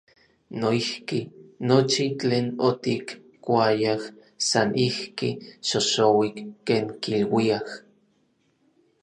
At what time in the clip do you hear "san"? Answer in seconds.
4.47-4.69